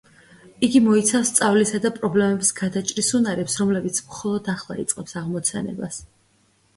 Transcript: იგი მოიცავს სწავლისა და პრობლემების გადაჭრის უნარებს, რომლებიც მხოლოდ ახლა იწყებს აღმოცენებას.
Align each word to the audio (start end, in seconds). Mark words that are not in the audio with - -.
იგი 0.67 0.79
მოიცავს 0.85 1.31
სწავლისა 1.33 1.81
და 1.83 1.91
პრობლემების 1.97 2.49
გადაჭრის 2.59 3.09
უნარებს, 3.19 3.57
რომლებიც 3.63 3.99
მხოლოდ 4.07 4.49
ახლა 4.55 4.79
იწყებს 4.85 5.15
აღმოცენებას. 5.23 6.01